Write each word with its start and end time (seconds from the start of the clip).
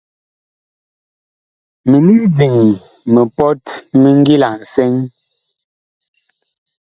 Minig 1.89 2.23
diŋ 2.37 2.55
mipɔt 3.13 3.65
mi 4.01 4.09
ngila 4.19 4.49
nsɛŋ. 4.61 4.93